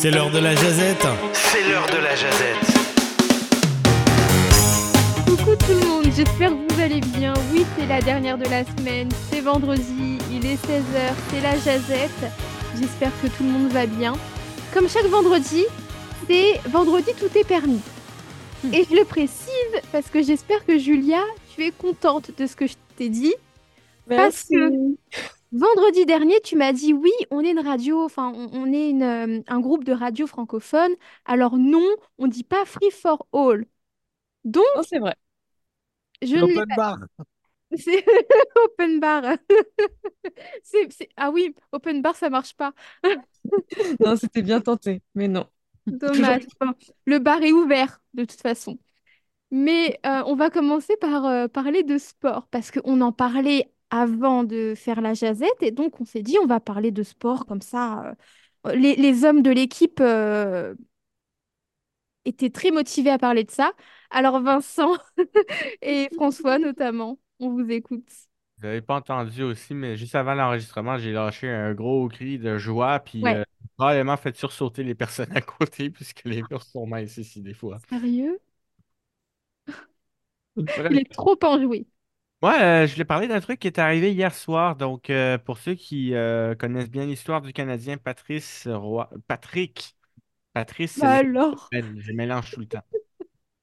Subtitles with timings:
[0.00, 1.08] C'est l'heure de la jazette.
[1.32, 2.64] C'est l'heure de la jazette.
[5.26, 7.34] Coucou tout le monde, j'espère que vous allez bien.
[7.52, 12.30] Oui, c'est la dernière de la semaine, c'est vendredi, il est 16h, c'est la jazette.
[12.78, 14.14] J'espère que tout le monde va bien.
[14.72, 15.64] Comme chaque vendredi,
[16.28, 17.80] c'est vendredi tout est permis.
[18.72, 21.24] Et je le précise parce que j'espère que Julia,
[21.56, 23.34] tu es contente de ce que je t'ai dit.
[24.08, 24.70] Parce que
[25.52, 29.02] vendredi dernier, tu m'as dit oui, on est une radio, enfin, on, on est une,
[29.02, 30.92] euh, un groupe de radio francophone.
[31.24, 31.84] Alors non,
[32.18, 33.66] on dit pas free for all.
[34.44, 35.14] Donc, Oh, c'est vrai.
[36.22, 36.98] je ne l'ai bar.
[37.76, 38.04] c'est
[38.64, 39.36] open bar.
[40.62, 42.72] C'est, c'est- Ah oui, open bar, ça marche pas.
[44.00, 45.46] Non, c'était bien tenté, mais non.
[45.90, 46.44] Dommage.
[46.60, 46.72] Bon,
[47.06, 48.78] le bar est ouvert de toute façon.
[49.52, 54.44] Mais euh, on va commencer par euh, parler de sport parce qu'on en parlait avant
[54.44, 57.62] de faire la jazette et donc on s'est dit on va parler de sport comme
[57.62, 58.14] ça.
[58.66, 60.74] euh, Les, les hommes de l'équipe euh,
[62.24, 63.72] étaient très motivés à parler de ça.
[64.10, 64.92] Alors Vincent
[65.82, 68.08] et François notamment, on vous écoute.
[68.58, 72.58] Vous n'avez pas entendu aussi, mais juste avant l'enregistrement, j'ai lâché un gros cri de
[72.58, 73.34] joie, puis Ouais.
[73.34, 73.44] euh,
[73.76, 77.80] probablement fait sursauter les personnes à côté, puisque les murs sont minces ici des fois.
[77.88, 78.40] Sérieux?
[80.88, 81.86] Il est trop enjoué.
[82.40, 84.76] Moi, euh, je voulais parler d'un truc qui est arrivé hier soir.
[84.76, 89.96] Donc, euh, pour ceux qui euh, connaissent bien l'histoire du Canadien, Patrice Roy, Patrick,
[90.54, 91.72] Patrice, c'est le- alors?
[91.72, 92.82] je mélange tout le temps.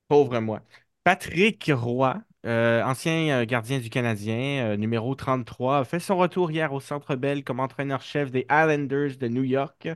[0.08, 0.62] Pauvre moi.
[1.04, 6.52] Patrick Roy, euh, ancien euh, gardien du Canadien, euh, numéro 33, a fait son retour
[6.52, 9.90] hier au Centre Bell comme entraîneur-chef des Islanders de New York.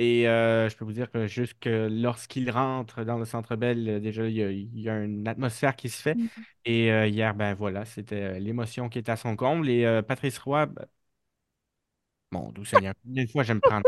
[0.00, 4.00] Et euh, je peux vous dire que jusque lorsqu'il rentre dans le Centre Bell, euh,
[4.00, 6.16] déjà, il y a, il y a une atmosphère qui se fait.
[6.16, 6.44] Mhm.
[6.64, 9.68] Et euh, hier, ben voilà, c'était l'émotion qui était à son comble.
[9.68, 10.86] Et euh, Patrice Roy, ben,
[12.30, 13.86] mon doux Seigneur, une fois, je vais me prendre.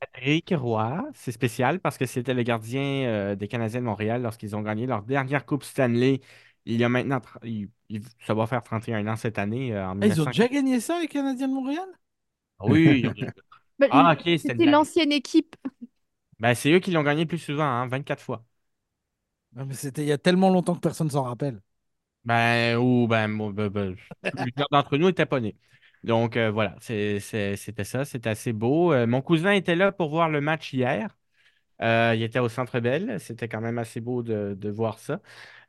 [0.00, 4.62] Patrick Roy, c'est spécial parce que c'était le gardien des Canadiens de Montréal lorsqu'ils ont
[4.62, 6.20] gagné leur dernière Coupe Stanley.
[6.66, 9.76] Il y a maintenant, il- il- ça va faire 31 ans cette année.
[9.78, 10.30] en ils ont 1900.
[10.32, 11.86] déjà gagné ça, les Canadiens de Montréal?
[12.60, 13.14] Oui, ils ont-
[13.78, 14.80] Bah, Ah, ok, c'était une C'était blague.
[14.80, 15.56] l'ancienne équipe.
[16.40, 18.44] Ben, c'est eux qui l'ont gagné le plus souvent, hein, 24 fois.
[19.54, 21.60] Non, mais c'était il y a tellement longtemps que personne s'en rappelle.
[22.24, 23.96] Ben, ou ben, ben, ben,
[24.36, 25.56] plusieurs d'entre nous n'étaient pas nés.
[26.04, 28.92] Donc euh, voilà, c'est- c'est- c'était ça, c'était assez beau.
[28.92, 31.16] Euh, mon cousin était là pour voir le match hier.
[31.82, 33.20] Euh, il était au Centre Bell.
[33.20, 35.20] C'était quand même assez beau de, de voir ça.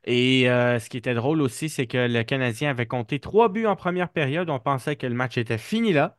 [0.04, 3.66] Et euh, ce qui était drôle aussi, c'est que le Canadien avait compté trois buts
[3.66, 4.50] en première période.
[4.50, 6.18] On pensait que le match était fini là.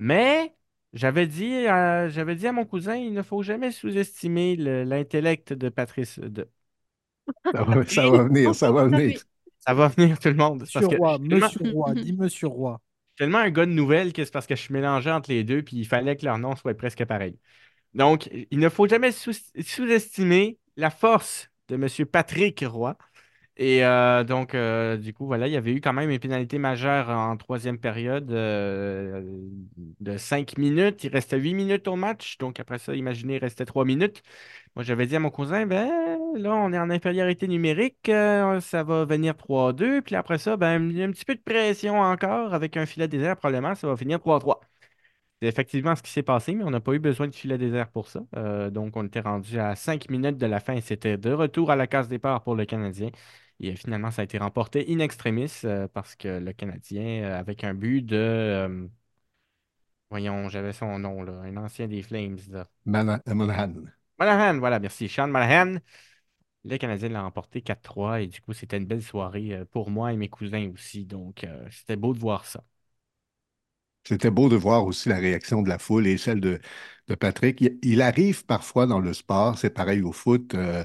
[0.00, 0.55] Mais
[0.92, 5.52] j'avais dit, à- j'avais dit à mon cousin, il ne faut jamais sous-estimer le- l'intellect
[5.52, 6.18] de Patrice.
[6.18, 6.48] de-
[7.54, 9.20] Ça va, ça va venir, ça va venir.
[9.60, 10.64] Ça va venir tout le monde.
[10.66, 12.80] C'est Monsieur Parce que Roy, je suis tellement- Monsieur Roy, dis Monsieur Roy.
[13.16, 15.62] tellement un gars de nouvelles que c'est parce que je suis mélangé entre les deux,
[15.62, 17.38] puis il fallait que leur nom soit presque pareil.
[17.94, 21.88] Donc, il ne faut jamais sous- sous-estimer la force de M.
[22.06, 22.96] Patrick Roy.
[23.58, 26.58] Et euh, donc, euh, du coup, voilà, il y avait eu quand même une pénalité
[26.58, 29.22] majeure en troisième période euh,
[30.00, 31.04] de 5 minutes.
[31.04, 32.36] Il restait 8 minutes au match.
[32.36, 34.22] Donc, après ça, imaginez, il restait 3 minutes.
[34.74, 35.88] Moi, j'avais dit à mon cousin, ben
[36.36, 38.10] là, on est en infériorité numérique,
[38.60, 40.02] ça va venir 3-2.
[40.02, 43.74] Puis après ça, ben, un petit peu de pression encore avec un filet désert, probablement,
[43.74, 44.60] ça va finir 3-3.
[45.42, 47.90] C'est effectivement ce qui s'est passé, mais on n'a pas eu besoin de filet désert
[47.90, 48.20] pour ça.
[48.70, 51.86] Donc, on était rendu à 5 minutes de la fin c'était de retour à la
[51.86, 53.10] case départ pour le Canadien.
[53.60, 57.38] Et euh, finalement, ça a été remporté in extremis euh, parce que le Canadien, euh,
[57.38, 58.16] avec un but de.
[58.16, 58.88] euh,
[60.10, 62.38] voyons, j'avais son nom, là, un ancien des Flames.
[62.50, 62.68] Là.
[62.86, 63.92] Mana- Monahan.
[64.18, 65.08] Monahan, voilà, merci.
[65.08, 65.78] Sean Monahan.
[66.64, 70.12] Le Canadien l'a remporté 4-3 et du coup, c'était une belle soirée euh, pour moi
[70.12, 71.06] et mes cousins aussi.
[71.06, 72.64] Donc, euh, c'était beau de voir ça.
[74.06, 76.60] C'était beau de voir aussi la réaction de la foule et celle de,
[77.08, 77.60] de Patrick.
[77.60, 80.54] Il, il arrive parfois dans le sport, c'est pareil au foot.
[80.54, 80.84] euh,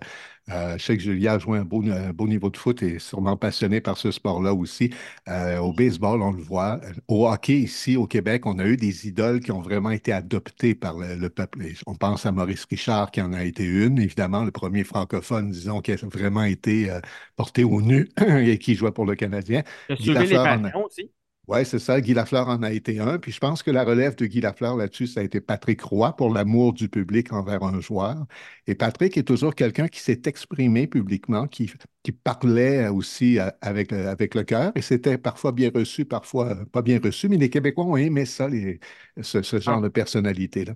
[0.50, 2.96] euh, je sais que Julia a joué un beau, un beau niveau de foot et
[2.96, 4.92] est sûrement passionné par ce sport-là aussi.
[5.30, 6.80] Euh, au baseball, on le voit.
[7.08, 10.76] Au hockey, ici au Québec, on a eu des idoles qui ont vraiment été adoptées
[10.76, 11.64] par le, le peuple.
[11.66, 15.52] Et on pense à Maurice Richard, qui en a été une, évidemment, le premier francophone,
[15.52, 17.00] disons, qui a vraiment été euh,
[17.36, 19.64] porté au nu et qui jouait pour le Canadien.
[20.00, 21.12] Guy soulevé les en a- aussi.
[21.54, 22.00] Oui, c'est ça.
[22.00, 23.20] Guy Lafleur en a été un.
[23.20, 26.16] Puis je pense que la relève de Guy Lafleur là-dessus, ça a été Patrick Roy
[26.16, 28.26] pour l'amour du public envers un joueur.
[28.68, 31.70] Et Patrick est toujours quelqu'un qui s'est exprimé publiquement, qui,
[32.04, 34.72] qui parlait aussi euh, avec, euh, avec le cœur.
[34.76, 37.28] Et c'était parfois bien reçu, parfois euh, pas bien reçu.
[37.28, 38.80] Mais les Québécois ont aimé ça, les-
[39.22, 39.82] ce, ce genre Ah.
[39.82, 40.76] de personnalité-là.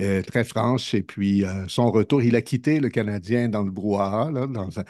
[0.00, 0.92] Euh, très franche.
[0.94, 4.78] Et puis, euh, son retour, il a quitté le Canadien dans le brouhaha, là, dans
[4.78, 4.84] un-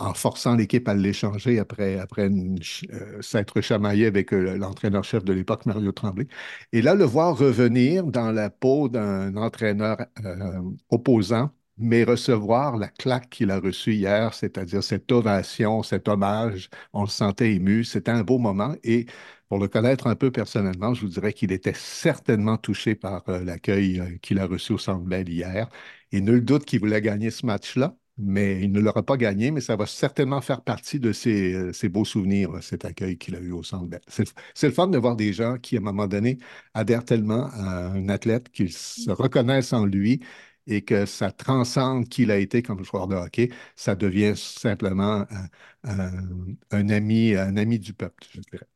[0.00, 5.92] en forçant l'équipe à l'échanger après, euh, s'être chamaillé avec euh, l'entraîneur-chef de l'époque, Mario
[5.92, 6.26] Tremblay.
[6.72, 10.60] Et là, le voir revenir dans la peau d'un entraîneur euh,
[10.90, 17.02] opposant, mais recevoir la claque qu'il a reçue hier, c'est-à-dire cette ovation, cet hommage, on
[17.02, 18.74] le sentait ému, c'était un beau moment.
[18.82, 19.06] Et
[19.48, 24.18] pour le connaître un peu personnellement, je vous dirais qu'il était certainement touché par l'accueil
[24.22, 25.68] qu'il a reçu au Centre Bell hier.
[26.12, 29.60] Et nul doute qu'il voulait gagner ce match-là, mais il ne l'aura pas gagné, mais
[29.60, 33.36] ça va certainement faire partie de ses, euh, ses beaux souvenirs, là, cet accueil qu'il
[33.36, 33.98] a eu au Centre.
[34.08, 36.38] C'est c'est le fun de voir des gens qui, à un moment donné,
[36.74, 40.20] adhèrent tellement à un athlète qu'ils se reconnaissent en lui
[40.66, 43.50] et que ça transcende qui il a été comme joueur de hockey.
[43.76, 45.48] Ça devient simplement un,
[45.84, 48.66] un- un ami, un ami du peuple, je dirais.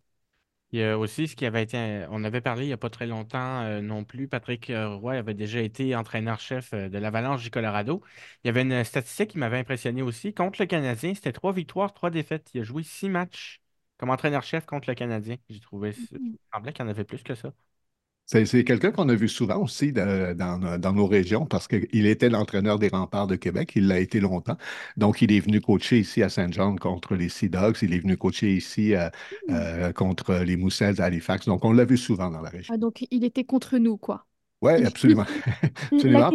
[0.75, 2.05] Il y a aussi ce qui avait été.
[2.11, 4.26] On avait parlé il n'y a pas très longtemps euh, non plus.
[4.26, 8.03] Patrick Roy avait déjà été entraîneur-chef de l'Avalanche du Colorado.
[8.43, 10.35] Il y avait une statistique qui m'avait impressionné aussi.
[10.35, 12.50] Contre le Canadien, c'était trois victoires, trois défaites.
[12.55, 13.62] Il a joué six matchs
[13.99, 15.37] comme entraîneur-chef contre le Canadien.
[15.49, 15.94] J'ai trouvé.
[16.11, 17.53] Il me semblait qu'il y en avait plus que ça.
[18.26, 22.31] C'est quelqu'un qu'on a vu souvent aussi de- dans, dans nos régions parce qu'il était
[22.31, 23.73] l'entraîneur des Remparts de Québec.
[23.76, 24.56] Il l'a été longtemps.
[24.97, 27.76] Donc, il est venu coacher ici à Saint-Jean contre les Sea Dogs.
[27.82, 29.11] Il est venu coacher ici euh,
[29.50, 31.47] euh, contre les Moussets à Halifax.
[31.47, 32.75] Donc, on l'a vu souvent dans la région.
[32.75, 34.27] Ah, donc, il était contre nous, quoi.
[34.62, 35.27] Oui, absolument.
[35.97, 36.32] Absolument.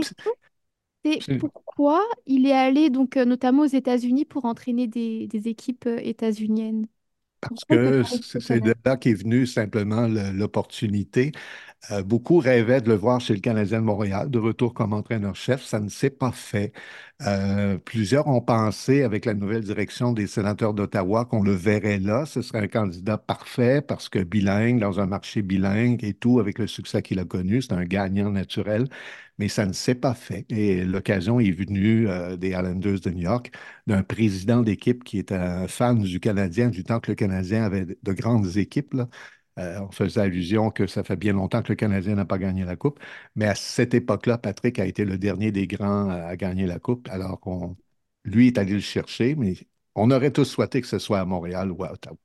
[1.04, 5.88] c'est pourquoi il est allé, donc, euh, notamment aux États-Unis pour entraîner des, des équipes
[5.88, 6.88] états-uniennes?
[7.42, 11.32] Parce que c'est de là qu'est venue simplement le- l'opportunité.
[11.92, 15.64] Euh, beaucoup rêvaient de le voir chez le Canadien de Montréal, de retour comme entraîneur-chef.
[15.64, 16.74] Ça ne s'est pas fait.
[17.22, 22.26] Euh, plusieurs ont pensé, avec la nouvelle direction des sénateurs d'Ottawa, qu'on le verrait là.
[22.26, 26.60] Ce serait un candidat parfait parce que bilingue, dans un marché bilingue et tout, avec
[26.60, 28.88] le succès qu'il a connu, c'est un gagnant naturel.
[29.38, 30.46] Mais ça ne s'est pas fait.
[30.52, 33.52] Et l'occasion est venue euh, des Islanders de New York,
[33.88, 37.86] d'un président d'équipe qui est un fan du Canadien, du temps que le Canadien avait
[37.86, 38.96] de de grandes équipes.
[39.60, 42.66] Euh, on faisait allusion que ça fait bien longtemps que le Canadien n'a pas gagné
[42.66, 43.00] la Coupe,
[43.36, 47.10] mais à cette époque-là, Patrick a été le dernier des grands à gagner la Coupe,
[47.10, 47.78] alors qu'on,
[48.26, 49.56] lui est allé le chercher, mais
[49.96, 52.18] on aurait tous souhaité que ce soit à Montréal ou à Ottawa.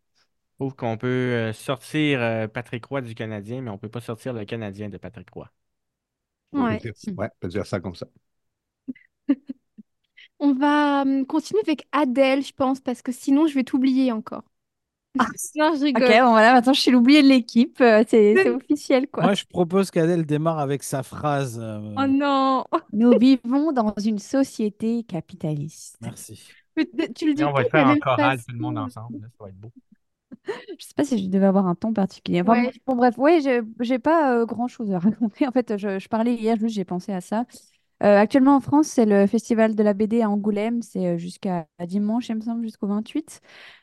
[0.53, 3.89] Je trouve qu'on peut euh, sortir euh, Patrick Roy du Canadien, mais on ne peut
[3.89, 5.49] pas sortir le Canadien de Patrick Roy.
[6.55, 6.79] On peut Ouais.
[6.79, 8.07] dire, ouais, on peut dire ça comme ça.
[10.41, 14.45] On va hum, continuer avec Adèle, je pense, parce que sinon, je vais t'oublier encore.
[15.19, 15.27] Ah.
[15.57, 16.09] Non, je Ok, rigole.
[16.09, 17.81] bon voilà, maintenant je suis l'oublié de l'équipe.
[17.81, 19.25] euh, C'est officiel, quoi.
[19.25, 21.59] Moi, je propose qu'Adèle démarre avec sa phrase.
[21.61, 22.65] euh, Oh non!
[22.93, 25.99] Nous vivons dans une société capitaliste.
[26.01, 26.51] Merci.
[26.77, 29.21] Mais tu le dis Et on va faire en même chorale, tout le monde ensemble.
[29.39, 29.73] ça va être beau.
[30.79, 32.41] Je sais pas si je devais avoir un ton particulier.
[32.43, 32.73] Enfin, Ouais.
[32.87, 35.47] bon, bref, ouais, je j'ai pas euh, grand-chose à raconter.
[35.47, 37.47] En fait, je, je parlais hier, juste j'ai pensé à ça.
[38.05, 40.83] Euh, actuellement en France, c'est le festival de la BD à Angoulême.
[40.83, 43.41] C'est euh, jusqu'à dimanche, il me semble, jusqu'au 28.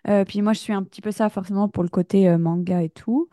[0.07, 2.89] Euh, puis moi, je suis un petit peu ça forcément pour le côté manga et
[2.89, 3.29] tout.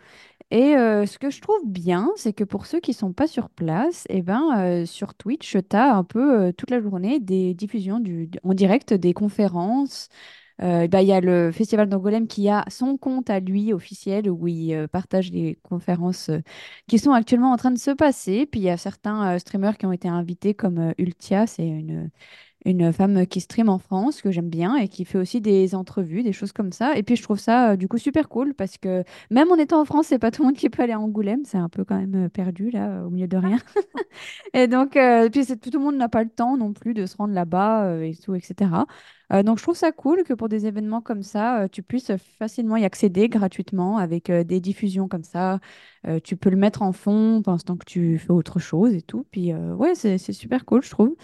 [0.50, 4.06] Et ce que je trouve bien, c'est que pour ceux qui sont pas sur place,
[4.10, 8.54] eh ben, sur Twitch, tu as un peu toute la journée des diffusions du, en
[8.54, 10.08] direct des conférences.
[10.60, 14.28] Euh, bah, il y a le Festival d'Angoulême qui a son compte à lui officiel
[14.28, 16.40] où il euh, partage les conférences euh,
[16.88, 18.46] qui sont actuellement en train de se passer.
[18.46, 22.10] Puis il y a certains streamers qui ont été invités comme Ultia, c'est une,
[22.64, 26.22] une femme qui stream en France que j'aime bien et qui fait aussi des entrevues,
[26.22, 26.96] des choses comme ça.
[26.96, 29.80] Et puis je trouve ça euh, du coup super cool parce que même en étant
[29.80, 31.44] en France, c'est pas tout le monde qui peut aller à Angoulême.
[31.44, 33.58] C'est un peu quand même euh, perdu là, euh, au milieu de rien.
[34.54, 37.16] Et donc, euh, puis tout le monde n'a pas le temps non plus de se
[37.16, 38.86] rendre là-bas euh, et tout, etc.
[39.44, 42.86] Donc je trouve ça cool que pour des événements comme ça, tu puisses facilement y
[42.86, 45.60] accéder gratuitement avec des diffusions comme ça.
[46.24, 49.26] Tu peux le mettre en fond pendant que tu fais autre chose et tout.
[49.30, 51.14] Puis ouais, c'est super cool, je trouve.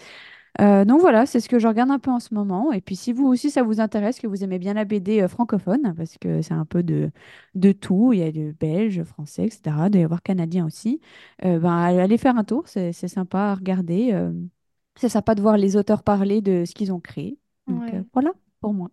[0.61, 2.71] Euh, donc voilà, c'est ce que je regarde un peu en ce moment.
[2.71, 5.27] Et puis si vous aussi ça vous intéresse, que vous aimez bien la BD euh,
[5.27, 7.11] francophone, parce que c'est un peu de,
[7.55, 9.87] de tout, il y a du belge, français, etc.
[9.87, 11.01] Il doit y avoir canadien aussi,
[11.43, 14.13] euh, ben, allez faire un tour, c'est sympa à regarder.
[14.97, 17.39] c'est sympa de voir les auteurs parler de ce qu'ils ont créé.
[17.67, 18.05] Donc Ouais.
[18.13, 18.31] voilà
[18.61, 18.89] pour moi.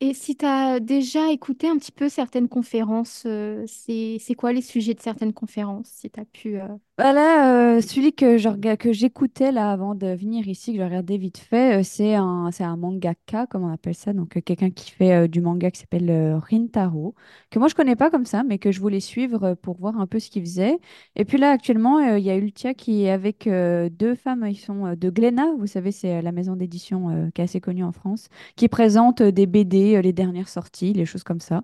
[0.00, 3.26] Et si tu as déjà écouté un petit peu certaines conférences,
[3.66, 6.58] c'est c'est quoi les sujets de certaines conférences, si tu as pu...
[7.00, 11.38] euh, Bah euh, celui que j'écoutais là avant de venir ici, que je regardais vite
[11.38, 14.90] fait, euh, c'est un, c'est un mangaka, comme on appelle ça, donc euh, quelqu'un qui
[14.90, 16.10] fait du manga qui s'appelle
[16.50, 17.14] Rintaro,
[17.50, 20.06] que moi je connais pas comme ça, mais que je voulais suivre pour voir un
[20.08, 20.78] peu ce qu'il faisait.
[21.16, 24.94] Et puis là, actuellement, il y a Ultia qui est avec deux femmes, ils sont
[24.96, 28.68] de Glénat, vous savez, c'est la maison d'édition qui est assez connue en France, qui
[28.68, 31.62] présente des BD, les dernières sorties, les choses comme ça.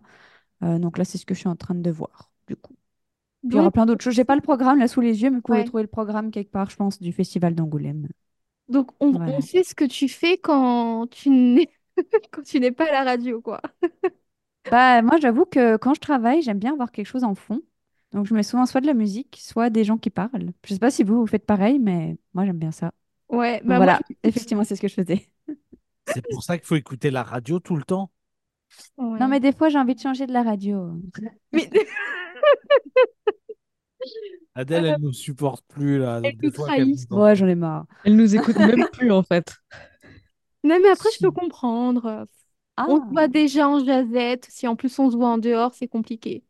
[0.63, 2.75] Donc là, c'est ce que je suis en train de voir, du coup.
[3.49, 4.15] Puis il y aura Donc, plein d'autres choses.
[4.15, 5.65] J'ai pas le programme là sous les yeux, mais vous pouvez ouais.
[5.65, 8.09] trouver le programme quelque part, je pense, du Festival d'Angoulême.
[8.69, 9.33] Donc on, Voilà.
[9.33, 11.71] on sait ce que tu fais quand tu n'es
[12.33, 13.61] quand tu n'es pas à la radio, quoi.
[14.71, 17.63] Bah, moi, j'avoue que quand je travaille, j'aime bien avoir quelque chose en fond.
[18.13, 20.53] Donc, je mets souvent soit de la musique, soit des gens qui parlent.
[20.65, 22.93] Je sais pas si vous, vous faites pareil, mais moi, j'aime bien ça.
[23.29, 25.29] Ouais, bah moi, voilà, effectivement, c'est ce que je faisais.
[26.07, 28.11] C'est pour ça qu'il faut écouter la radio tout le temps.
[28.97, 29.19] Ouais.
[29.19, 30.93] Non, mais des fois, j'ai envie de changer de la radio.
[31.53, 31.71] Mais-
[34.55, 36.21] Adèle, elle ne nous supporte plus là.
[36.23, 37.11] Elle nous trahit.
[37.11, 37.87] Ouais, j'en ai marre.
[38.05, 39.55] Elle nous écoute même plus en fait.
[40.63, 42.27] Non, mais après, je peux comprendre.
[42.77, 44.47] Ah, On se voit déjà en jazette.
[44.51, 46.45] Si en plus on se voit en dehors, c'est compliqué.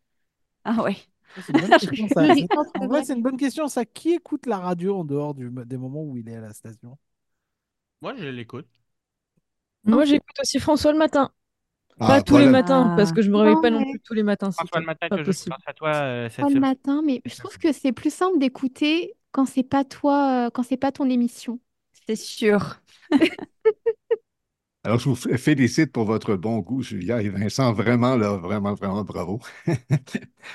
[0.65, 0.97] ah ouais.
[1.37, 2.23] C'est une bonne question, ça.
[2.25, 3.05] Je C'est- rigole, En c'est vrai, vrai.
[3.05, 3.85] c'est une bonne question, ça.
[3.85, 6.97] Qui écoute la radio en dehors du- des moments où il est à la station?
[8.01, 8.69] Moi, je l'écoute.
[9.85, 11.31] Moi, j'écoute aussi François le matin.
[12.01, 14.01] Ah, Pas tous les matins, parce que je me réveille Non, pas non mais- plus
[14.01, 14.51] tous les matins.
[14.51, 17.03] c'est François, le matin, pas que je pense à toi euh, cette Pas le matin,
[17.05, 20.77] mais je trouve que c'est plus simple d'écouter quand c'est pas toi, euh, quand c'est
[20.77, 21.61] pas ton émission.
[22.07, 22.81] C'est sûr.
[24.87, 27.73] Alors, je vous félicite pour votre bon goût, Julia et Vincent.
[27.73, 29.41] Vraiment, là, vraiment, vraiment bravo.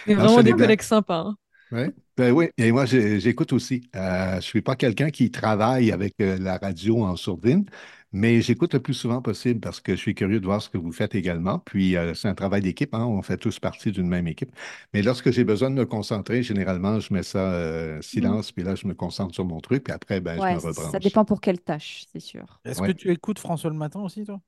[0.08, 1.22] Je vraiment des collègues sympas.
[1.22, 1.36] hein.
[1.72, 1.92] Ouais.
[2.16, 3.90] Ben oui, et moi, j'écoute aussi.
[3.96, 7.66] Euh, je ne suis pas quelqu'un qui travaille avec euh, la radio en sourdine,
[8.12, 10.78] mais j'écoute le plus souvent possible parce que je suis curieux de voir ce que
[10.78, 11.60] vous faites également.
[11.60, 14.52] Puis, euh, c'est un travail d'équipe, hein, on fait tous partie d'une même équipe.
[14.94, 18.76] Mais lorsque j'ai besoin de me concentrer, généralement, je mets ça euh, silence, puis là,
[18.76, 21.00] je me concentre sur mon truc, puis après, ben, je me ça rebranche.
[21.00, 22.62] dépend pour quelle tâche, c'est sûr.
[22.64, 22.88] Est-ce Ouais.
[22.88, 24.40] que tu écoutes François le matin aussi, toi?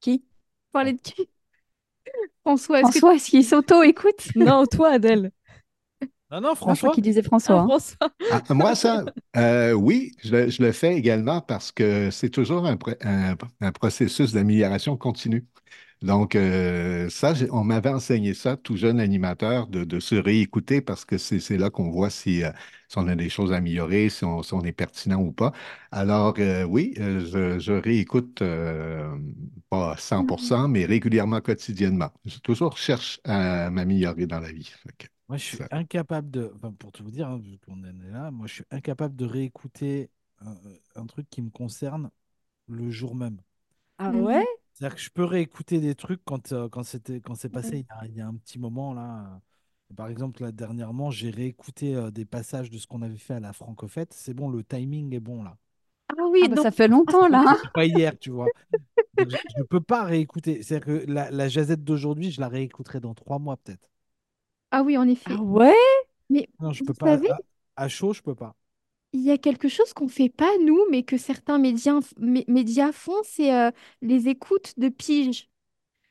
[0.00, 0.24] Qui?
[0.72, 1.28] Parler de qui?
[2.42, 4.30] François, est-ce que François, est-ce qu'il s'auto-écoute?
[4.36, 5.32] Non, toi, Adèle.
[6.40, 6.90] Non, François.
[6.90, 7.56] qu'il disait François.
[7.56, 7.66] Ah, hein.
[7.66, 8.10] François.
[8.30, 9.04] Ah, moi, ça,
[9.36, 13.36] euh, oui, je, le- je le fais également parce que c'est toujours un, pro- un-
[13.60, 15.46] un processus d'amélioration continue.
[16.02, 21.04] Donc, euh, ça, on m'avait enseigné ça, tout jeune animateur, de, de se réécouter parce
[21.06, 22.52] que c'est là qu'on voit si, euh,
[22.88, 25.52] si on a des choses à améliorer, si on, si on est pertinent ou pas.
[25.92, 29.08] Alors, euh, oui, je, je réécoute, euh,
[29.70, 32.10] pas à 100%, mais régulièrement, quotidiennement.
[32.26, 34.72] Je toujours cherche à m'améliorer dans la vie.
[35.28, 36.52] Moi, je suis ça- incapable de.
[36.56, 39.16] Enfin, pour tout vous dire, hein, vu qu'on en est là, moi, je suis incapable
[39.16, 40.54] de réécouter un,
[40.96, 42.10] un truc qui me concerne
[42.68, 43.40] le jour même.
[43.98, 44.22] Ah Mhm.
[44.22, 44.46] ouais?
[44.74, 47.86] C'est-à-dire que je peux réécouter des trucs quand, euh, quand c'était, quand c'est passé il
[47.86, 49.40] y, a, il y a un petit moment là.
[49.92, 53.34] euh, Par exemple, là, dernièrement, j'ai réécouté euh, des passages de ce qu'on avait fait
[53.34, 54.12] à la Francofête.
[54.14, 55.58] C'est bon, le timing est bon là.
[56.08, 57.44] Ah oui, Ah bah, donc ça fait longtemps là.
[57.46, 57.56] hein.
[57.62, 58.52] C'est pas hier, tu vois.
[59.14, 60.62] Donc, je ne peux pas réécouter.
[60.62, 63.88] C'est-à-dire que la, la jazette d'aujourd'hui, je la réécouterai dans trois mois peut-être.
[64.78, 65.36] Ah oui, en effet.
[65.36, 65.74] Ah ouais?
[66.30, 67.16] Mais Non, je vous peux pas.
[67.16, 67.38] savez, À,
[67.76, 68.56] à chaud, je peux pas.
[69.12, 72.92] il y a quelque chose qu'on fait pas nous, mais que certains médias, mé- médias
[72.92, 73.70] font, c'est euh,
[74.02, 75.48] les écoutes de pige.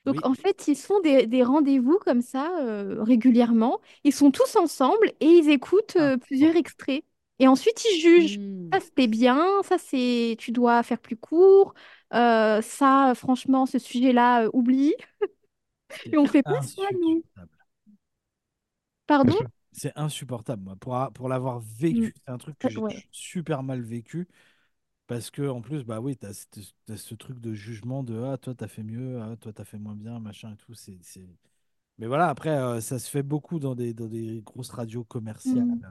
[0.06, 0.24] Donc Oui.
[0.26, 3.82] en fait, ils se font des, des rendez-vous comme ça euh, régulièrement.
[4.06, 7.04] Ils sont tous ensemble et ils écoutent Ah, euh, plusieurs extraits.
[7.40, 8.40] Et ensuite, ils jugent.
[8.40, 8.74] Hmm.
[8.74, 9.46] Ça, c'était bien.
[9.64, 11.74] Ça, c'est tu dois faire plus court.
[12.14, 14.96] Euh, ça, franchement, ce sujet-là, euh, oublie.
[16.12, 17.24] Et on fait pas ça, nous.
[17.36, 17.53] Insupportable.
[19.22, 19.38] Pardon?
[19.72, 20.64] C'est insupportable.
[20.64, 20.76] moi.
[20.78, 21.60] Pour, a- pour l'avoir
[21.92, 22.10] Mm.
[22.10, 23.10] vécu, c'est un truc que j'ai ouais.
[23.12, 24.28] super mal vécu.
[25.08, 26.48] Parce que, en plus, bah oui, tu as,
[26.98, 29.96] ce truc de jugement de Ah, toi, t'as fait mieux, ah, toi, t'as fait moins
[29.96, 30.74] bien, machin et tout.
[30.76, 31.28] C'est, c'est-
[32.00, 35.68] Mais voilà, après, euh, ça se fait beaucoup dans des, dans des grosses radios commerciales
[35.74, 35.84] Mm.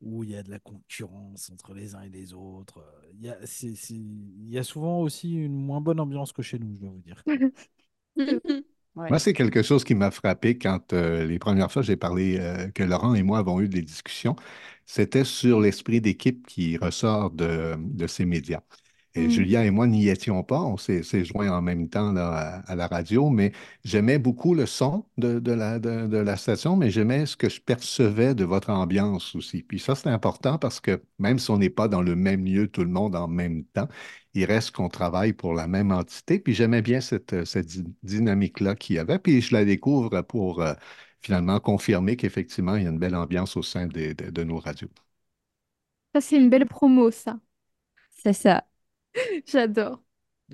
[0.00, 2.84] où il y a de la concurrence entre les uns et les autres.
[3.14, 6.42] Il y a, c'est- c'est- il y a souvent aussi une moins bonne ambiance que
[6.42, 7.24] chez nous, je dois vous dire.
[8.96, 9.10] Ouais.
[9.10, 12.68] Moi, c'est quelque chose qui m'a frappé quand euh, les premières fois j'ai parlé, euh,
[12.70, 14.36] que Laurent et moi avons eu des discussions.
[14.84, 18.60] C'était sur l'esprit d'équipe qui ressort de, de ces médias.
[19.14, 19.30] Et Mm.
[19.30, 22.72] Julien et moi n'y étions pas, on s'est s'est joints en même temps là, à,
[22.72, 23.52] à la radio, mais
[23.82, 27.48] j'aimais beaucoup le son de, de la, de, de la station, mais j'aimais ce que
[27.48, 29.62] je percevais de votre ambiance aussi.
[29.62, 32.68] Puis ça, c'est important parce que même si on n'est pas dans le même lieu,
[32.68, 33.88] tout le monde en même temps,
[34.40, 36.38] il reste qu'on travaille pour la même entité.
[36.38, 39.18] Puis j'aimais bien cette, cette dy- dynamique-là qu'il y avait.
[39.18, 40.74] Puis je la découvre pour euh,
[41.20, 44.58] finalement confirmer qu'effectivement, il y a une belle ambiance au sein des- de, de nos
[44.58, 44.88] radios.
[46.14, 47.38] Ça, c'est une belle promo, ça.
[48.12, 48.66] C'est ça.
[49.46, 50.02] J'adore.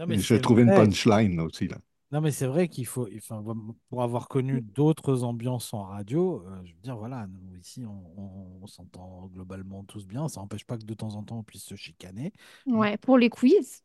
[0.08, 1.68] Je trouvais une punchline là aussi.
[1.68, 1.78] Là.
[2.14, 3.44] Non, mais c'est vrai qu'il faut, enfin,
[3.90, 8.04] pour avoir connu d'autres ambiances en radio, euh, je veux dire, voilà, nous ici, on,
[8.16, 10.28] on- on s'entend globalement tous bien.
[10.28, 12.32] Ça n'empêche pas que de temps en temps, on puisse se chicaner.
[12.66, 13.82] Ouais, pour les quiz.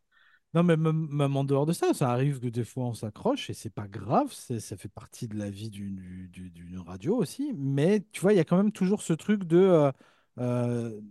[0.55, 3.50] Non, mais même, même en dehors de ça, ça arrive que des fois, on s'accroche
[3.51, 4.31] et c'est pas grave.
[4.33, 7.53] Ça fait partie de la vie d'une du- du- d'une radio aussi.
[7.55, 9.91] Mais tu vois, il y a quand même toujours ce truc de euh,
[10.39, 11.01] euh,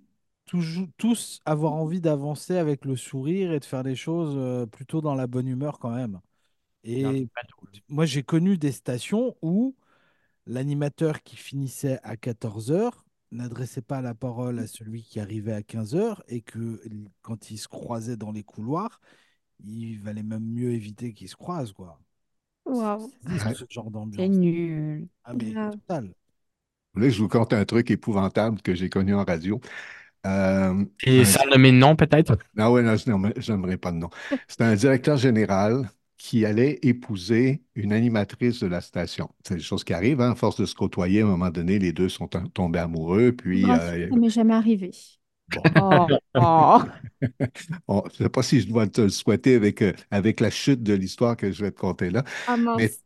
[0.96, 5.14] tous avoir envie d'avancer avec le sourire et de faire les choses euh, plutôt dans
[5.14, 6.20] la bonne humeur quand même.
[6.97, 7.28] Non, Et
[7.88, 9.76] moi, j'ai connu des stations où
[10.47, 15.62] l'animateur qui finissait à 14 heures n'adressait pas la parole à celui qui arrivait à
[15.62, 16.83] 15 heures et que
[17.23, 19.00] quand ils se croisaient dans les couloirs,
[19.64, 22.00] il valait même mieux éviter qu'ils se croisent, quoi.
[23.54, 24.28] Ce genre C'est d'ambiance.
[24.28, 25.09] nul.
[25.25, 26.14] Ah, mais total.
[26.95, 29.61] Là, je vous conte un truc épouvantable que j'ai connu en radio?
[30.26, 32.37] Euh, Et un- sans nommer de nom, peut-être?
[32.59, 34.11] Ah ouais, non, je n'aimerais- je n'aimerais pas de nom.
[34.49, 39.30] C'est un directeur général qui allait épouser une animatrice de la station.
[39.46, 41.78] C'est des choses qui arrivent, hein, à force de se côtoyer, à un moment donné,
[41.78, 44.90] les deux sont tom- tombés amoureux, puis Vous euh, ça m'est jamais arrivé.
[45.48, 46.84] bon, Oh, oh.
[47.88, 50.50] on- je ne sais pas si je dois te le souhaiter avec, euh, avec la
[50.50, 52.25] chute de l'histoire que je vais te conter là.
[52.46, 52.56] Ah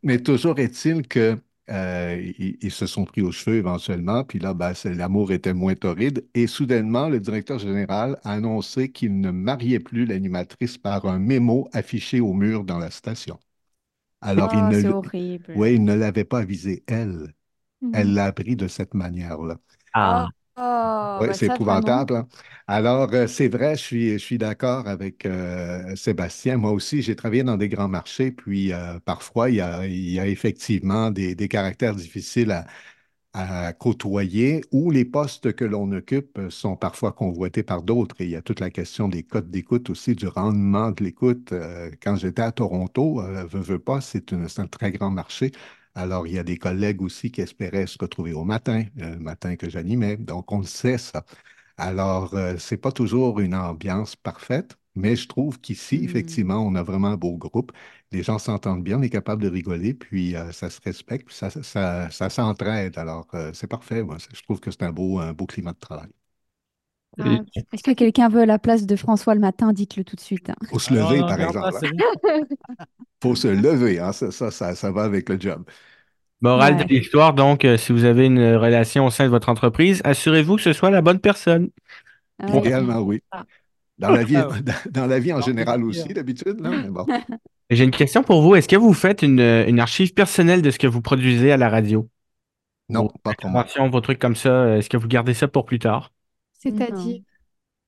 [0.03, 1.39] mais toujours est-il que
[1.73, 5.75] euh, ils, ils se sont pris aux cheveux éventuellement, puis là, ben, l'amour était moins
[5.77, 6.27] torride.
[6.35, 11.69] Et soudainement, le directeur général a annoncé qu'il ne mariait plus l'animatrice par un mémo
[11.73, 13.39] affiché au mur dans la station.
[14.21, 15.55] Alors, il Oh, ne, horrible.
[15.55, 17.35] ouais, il ne l'avait pas avisé, elle.
[17.93, 18.15] Elle Mhm.
[18.15, 19.59] l'a appris de cette manière-là.
[19.95, 20.33] Ah.
[20.57, 22.17] Oh, Oui, c'est ça, épouvantable.
[22.17, 22.29] hein.
[22.67, 26.57] Alors, euh, c'est vrai, je suis, je suis d'accord avec euh, Sébastien.
[26.57, 30.11] Moi aussi, j'ai travaillé dans des grands marchés, puis euh, parfois, il y a, il
[30.11, 32.67] y a effectivement des, des caractères difficiles à,
[33.69, 38.17] à côtoyer ou les postes que l'on occupe sont parfois convoités par d'autres.
[38.21, 41.55] Et il y a toute la question des codes d'écoute aussi, du rendement de l'écoute.
[42.03, 45.53] Quand j'étais à Toronto, veux, veux pas, c'est une- c'est un très grand marché.
[45.95, 49.19] Alors, il y a des collègues aussi qui espéraient se retrouver au matin, euh, le
[49.21, 50.17] matin que j'animais.
[50.17, 51.25] Donc, on le sait, ça.
[51.79, 56.05] Alors, euh, c'est pas toujours une ambiance parfaite, mais je trouve qu'ici, Mm.
[56.05, 57.73] effectivement, on a vraiment un beau groupe.
[58.13, 61.37] Les gens s'entendent bien, on est capable de rigoler, puis euh, ça se respecte, puis
[61.37, 62.99] ça, ça, ça s'entraide.
[62.99, 64.03] Alors, euh, c'est parfait.
[64.05, 66.11] Moi, je trouve que c'est un beau, un beau climat de travail.
[67.19, 67.25] Ah,
[67.73, 69.73] Est-ce que quelqu'un veut la place de François le matin?
[69.73, 70.51] Dites-le tout de suite.
[70.51, 70.57] hein.
[70.71, 71.73] Faut se non, lever, non, par exemple.
[71.73, 72.45] ça, hein.
[73.23, 74.13] Faut se lever, hein.
[74.13, 75.65] Ça, ça, ça, ça va avec le job.
[76.43, 76.85] Morale Ouais.
[76.85, 80.57] de l'histoire, donc, euh, si vous avez une relation au sein de votre entreprise, assurez-vous
[80.57, 81.71] que ce soit la bonne personne.
[82.41, 82.59] Ouais.
[82.59, 83.23] Idéalement, oui.
[83.31, 83.45] Ah.
[83.99, 86.59] Dans la vie, Ah dans, dans la vie en général aussi, d'habitude,
[86.91, 87.07] bon.
[87.71, 88.55] J'ai une question pour vous.
[88.57, 91.69] Est-ce que vous faites une, une archive personnelle de ce que vous produisez à la
[91.71, 92.09] radio?
[92.89, 93.67] Non, Vos pas pour moi.
[93.91, 96.13] vos trucs comme ça, euh, est-ce que vous gardez ça pour plus tard?
[96.63, 97.23] C'est-à-dire.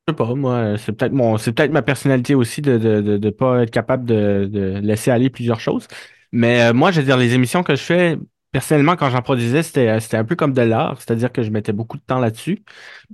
[0.09, 3.17] Je sais pas, moi, c'est peut-être mon, c'est peut-être ma personnalité aussi de de, de,
[3.17, 5.89] de pas être capable de, de laisser aller plusieurs choses.
[6.33, 8.19] Mais euh, moi, je veux dire, les émissions que je fais,
[8.53, 11.51] personnellement, quand j'en produisais, c'était, euh, c'était un peu comme de l'art, c'est-à-dire que je
[11.51, 12.65] mettais beaucoup de temps là-dessus.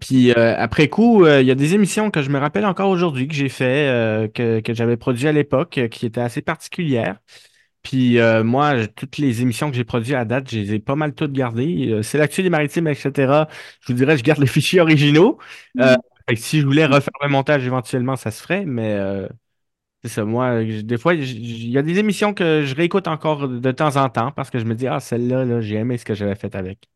[0.01, 2.91] Puis euh, après coup, euh, il y a des émissions que je me rappelle encore
[2.91, 7.19] aujourd'hui que j'ai fait, euh, que, que j'avais produit à l'époque, qui étaient assez particulières.
[7.83, 10.97] Puis euh, moi, toutes les émissions que j'ai produites à date, je les ai pas
[10.97, 11.89] mal toutes gardées.
[11.93, 13.49] Euh, c'est l'actu des maritimes, etc.
[13.81, 15.39] Je vous dirais, je garde les fichiers originaux.
[15.81, 15.95] Euh,
[16.29, 19.27] que si je voulais refaire le montage éventuellement, ça se ferait, mais euh,
[20.03, 20.25] c'est ça.
[20.25, 23.97] Moi, je- des fois, il y a des émissions que je réécoute encore de temps
[23.97, 26.35] en temps parce que je me dis, ah, celle-là, là, j'ai aimé ce que j'avais
[26.37, 26.89] fait avec.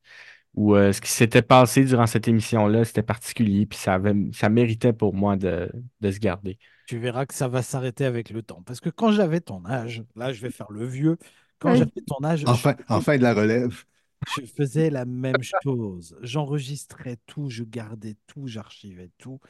[0.55, 4.49] Ou euh, ce qui s'était passé durant cette émission-là, c'était particulier, puis ça avait, ça
[4.49, 6.59] méritait pour moi de, de se garder.
[6.87, 8.63] Tu verras que ça va s'arrêter avec le temps.
[8.63, 11.17] Parce que quand j'avais ton âge, là, je vais faire le vieux.
[11.59, 13.85] Quand j'avais ton âge, je Enfin, enfin de la relève.
[14.27, 16.17] Je faisais la même chose.
[16.23, 19.41] J'enregistrais tout, je gardais tout, j'archivais tout.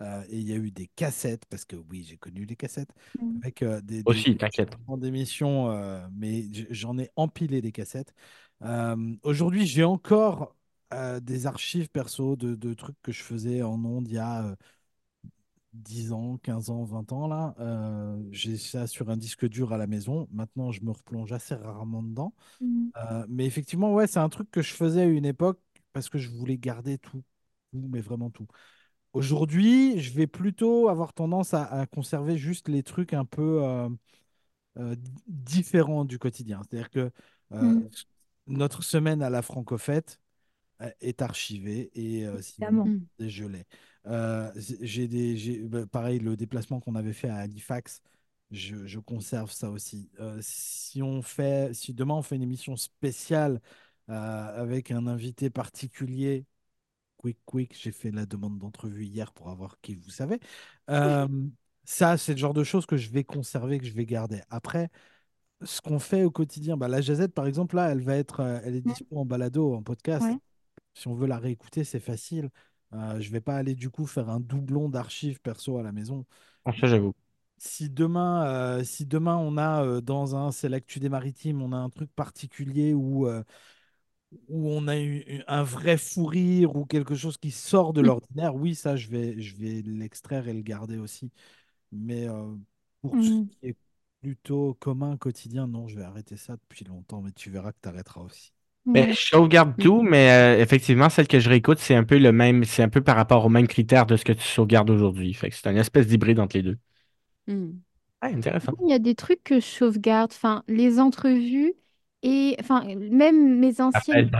[0.00, 2.90] Euh, et il y a eu des cassettes, parce que oui, j'ai connu les cassettes,
[3.20, 3.40] Mm.
[3.42, 4.76] avec euh, des, des Aussi, t'inquiète.
[4.86, 8.12] changements d'émissions, euh, mais j'en ai empilé des cassettes.
[8.64, 10.56] Euh, Aujourd'hui, j'ai encore
[10.92, 14.44] euh, des archives perso de, de trucs que je faisais en ondes il y a
[14.46, 14.56] euh,
[15.72, 17.26] 10 ans, 15 ans, 20 ans.
[17.26, 17.54] Là.
[17.58, 20.28] Euh, j'ai ça sur un disque dur à la maison.
[20.32, 22.32] Maintenant, je me replonge assez rarement dedans.
[22.98, 25.60] Euh, mais effectivement, ouais, c'est un truc que je faisais à une époque
[25.92, 27.24] parce que je voulais garder tout,
[27.72, 28.46] tout, mais vraiment tout.
[29.14, 33.62] Aujourd'hui, je vais plutôt avoir tendance à, à conserver juste les trucs un peu
[34.76, 36.60] di- différents du quotidien.
[36.62, 37.10] C'est-à-dire que
[37.52, 37.88] euh, Mhm.
[38.46, 40.20] Notre semaine à la Francofête
[40.82, 43.64] euh, est archivée et euh, demandez, je l'ai.
[44.06, 48.02] Euh, j'ai des, j'ai- bah, pareil, le déplacement qu'on avait fait à Halifax,
[48.50, 50.10] je, je conserve ça aussi.
[50.20, 53.60] Euh, si on fait, si demain on fait une émission spéciale
[54.10, 54.12] euh,
[54.62, 56.46] avec un invité particulier,
[57.16, 60.40] quick, quick, j'ai fait la demande d'entrevue hier pour avoir qui vous savez.
[60.90, 61.26] Euh,
[61.84, 64.40] ça, c'est le genre de choses que je vais conserver, que je vais garder.
[64.50, 64.90] Après,
[65.62, 68.60] ce qu'on fait au quotidien, bah, la Jazette, par exemple, là, elle va être, euh,
[68.64, 70.30] elle est dispo en balado, en podcast.
[70.30, 70.38] Ouais.
[70.94, 72.50] Si on veut la réécouter, c'est facile.
[72.94, 76.26] Euh, je vais pas aller du coup faire un doublon d'archives perso à la maison.
[76.64, 77.14] Bon, ça, j'avoue.
[77.58, 81.72] Si demain, euh, si demain on a euh, dans un C'est l'actu des maritimes, on
[81.72, 83.42] a un truc particulier où, euh,
[84.48, 88.54] où on a eu, un vrai fou rire ou quelque chose qui sort de l'ordinaire,
[88.54, 91.30] oui, ça, je vais, je vais l'extraire et le garder aussi.
[91.92, 92.54] Mais euh,
[93.02, 93.48] pour ce Mhm.
[93.48, 93.76] qui est
[94.24, 97.88] plutôt commun, quotidien, non, je vais arrêter ça depuis longtemps, mais tu verras que tu
[97.90, 98.54] arrêteras aussi.
[98.86, 102.32] Mais je sauvegarde tout, mais euh, effectivement, celle que je réécoute, c'est un peu le
[102.32, 105.34] même, c'est un peu par rapport aux mêmes critères de ce que tu sauvegardes aujourd'hui.
[105.34, 106.78] Fait que c'est une espèce d'hybride entre les deux.
[107.48, 107.72] Hmm.
[108.22, 108.72] Ah, intéressant.
[108.82, 111.74] Il y a des trucs que je sauvegarde, enfin, les entrevues
[112.22, 114.30] et enfin, même mes anciennes.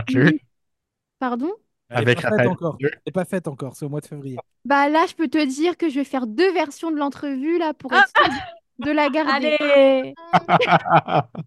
[1.19, 1.51] Pardon?
[1.89, 2.77] Avec pas faite encore.
[2.81, 3.75] N'est pas faite encore.
[3.75, 4.37] C'est au mois de février.
[4.65, 7.75] Bah là, je peux te dire que je vais faire deux versions de l'entrevue là
[7.75, 8.33] pour être sûre
[8.79, 9.57] de la garder.
[9.59, 10.13] Allez!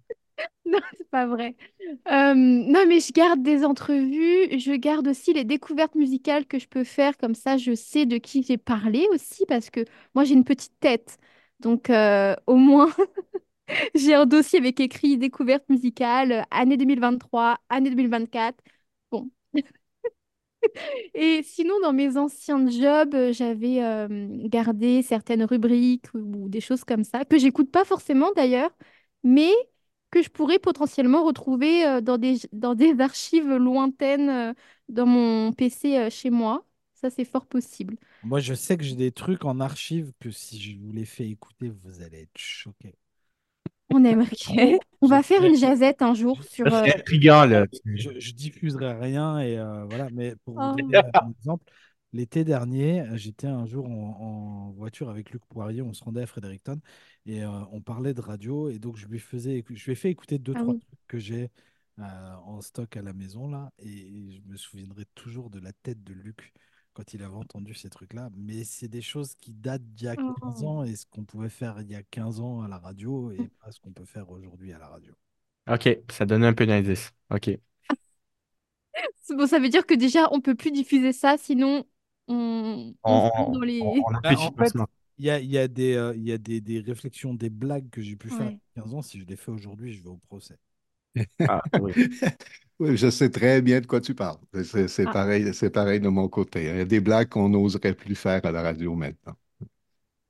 [0.66, 1.56] Non, c'est pas vrai.
[2.08, 4.58] Euh, non, mais je garde des entrevues.
[4.58, 7.16] Je garde aussi les découvertes musicales que je peux faire.
[7.16, 10.78] Comme ça, je sais de qui j'ai parlé aussi parce que moi, j'ai une petite
[10.80, 11.16] tête.
[11.60, 12.88] Donc, euh, au moins,
[13.94, 18.62] j'ai un dossier avec écrit découverte musicale, euh, année 2023, année 2024.
[19.10, 19.30] Bon.
[21.14, 24.08] Et sinon, dans mes anciens jobs, euh, j'avais euh,
[24.48, 28.70] gardé certaines rubriques ou des choses comme ça, que j'écoute pas forcément d'ailleurs,
[29.22, 29.50] mais
[30.10, 34.54] que je pourrais potentiellement retrouver euh, dans des, dans des archives lointaines
[34.88, 36.64] dans mon PC chez moi.
[36.94, 37.96] Ça, c'est fort possible.
[38.22, 41.28] Moi, je sais que j'ai des trucs en archive que si je vous les fais
[41.28, 42.94] écouter, vous allez être choqués.
[43.90, 44.78] On aimerait.
[45.00, 46.66] On va faire une jazette un jour sur.
[46.70, 47.66] Ça, euh, C'est intriguant, là.
[47.94, 50.08] Je, je diffuserai rien et euh, voilà.
[50.10, 50.76] Mais pour vous Oh.
[50.76, 51.64] donner un exemple,
[52.12, 55.82] l'été dernier, j'étais un jour en, en voiture avec Luc Poirier.
[55.82, 56.80] On se rendait à Fredericton
[57.26, 59.94] et euh, on parlait de radio et donc je lui faisais, écou- je lui ai
[59.94, 60.80] fait écouter deux Ah trois oui.
[60.80, 61.50] trucs que j'ai
[61.98, 66.02] euh, en stock à la maison là et je me souviendrai toujours de la tête
[66.04, 66.52] de Luc
[66.98, 68.28] quand il avait entendu ces trucs-là.
[68.36, 70.66] Mais c'est des choses qui datent d'il y a 15 Oh.
[70.68, 73.38] ans et ce qu'on pouvait faire il y a 15 ans à la radio et
[73.62, 75.14] pas ce qu'on peut faire aujourd'hui à la radio.
[75.70, 77.12] OK, ça donne un peu d'indice.
[77.30, 77.50] OK.
[79.30, 81.84] Bon, ça veut dire que déjà, on peut plus diffuser ça, sinon
[82.28, 83.80] on, on On, dans les.
[83.82, 84.72] on- on a Bah, en fait.
[85.18, 87.50] Il y a, il y a des, euh, il y a des, des réflexions, des
[87.50, 89.02] blagues que j'ai pu faire il y a 15 ans.
[89.02, 90.56] Si je les fais aujourd'hui, je vais au procès.
[91.46, 91.92] Ah, oui.
[92.80, 94.38] Oui, je sais très bien de quoi tu parles.
[94.86, 95.10] C'est Ah.
[95.10, 96.60] pareil, c'est pareil de mon côté.
[96.62, 99.34] Il y a des blagues qu'on n'oserait plus faire à la radio maintenant.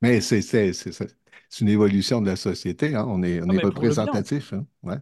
[0.03, 1.17] Mais c'est c'est- c'est- c'est-
[1.51, 2.95] c'est une évolution de la société.
[2.95, 3.07] hein.
[3.09, 4.53] On est, on Non, est représentatif.
[4.55, 4.67] hein.
[4.83, 4.99] Ouais.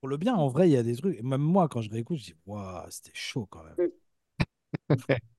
[0.00, 1.22] Pour le bien, en vrai, il y a des trucs.
[1.22, 3.76] Même moi, quand je réécoute, je dis, waouh, c'était chaud quand même.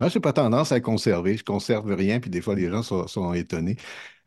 [0.00, 1.34] Moi, je n'ai pas tendance à conserver.
[1.36, 3.76] Je ne conserve rien, puis des fois, les gens sont, sont étonnés.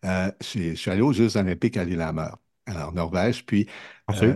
[0.05, 2.29] Euh, je, suis- je suis allé aux Jeux olympiques à Lillehammer,
[2.69, 3.67] en Norvège, puis
[4.11, 4.35] euh,